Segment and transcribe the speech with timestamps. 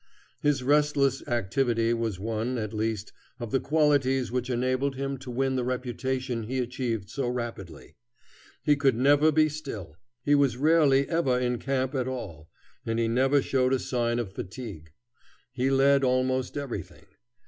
[0.41, 5.55] His restless activity was one, at least, of the qualities which enabled him to win
[5.55, 7.97] the reputation he achieved so rapidly.
[8.63, 9.97] He could never be still.
[10.25, 12.49] He was rarely ever in camp at all,
[12.83, 14.91] and he never showed a sign of fatigue.
[15.51, 17.05] He led almost everything.